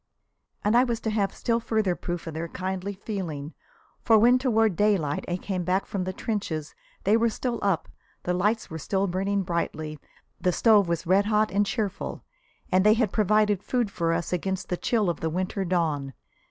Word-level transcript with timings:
And 0.63 0.75
I 0.75 0.83
was 0.83 0.99
to 1.01 1.11
have 1.11 1.31
still 1.31 1.59
further 1.59 1.95
proof 1.95 2.25
of 2.25 2.33
their 2.33 2.47
kindly 2.47 2.93
feeling, 2.95 3.53
for 4.01 4.17
when 4.17 4.39
toward 4.39 4.75
daylight 4.75 5.23
I 5.27 5.37
came 5.37 5.63
back 5.63 5.85
from 5.85 6.05
the 6.05 6.11
trenches 6.11 6.73
they 7.03 7.15
were 7.15 7.29
still 7.29 7.59
up, 7.61 7.87
the 8.23 8.33
lamps 8.33 8.67
were 8.71 8.79
still 8.79 9.05
burning 9.05 9.43
brightly, 9.43 9.99
the 10.39 10.51
stove 10.51 10.87
was 10.87 11.05
red 11.05 11.25
hot 11.27 11.51
and 11.51 11.67
cheerful, 11.67 12.23
and 12.71 12.83
they 12.83 12.95
had 12.95 13.11
provided 13.13 13.61
food 13.61 13.91
for 13.91 14.11
us 14.11 14.33
against 14.33 14.69
the 14.69 14.75
chill 14.77 15.07
of 15.07 15.19
the 15.19 15.29
winter 15.29 15.63
dawn. 15.63 16.13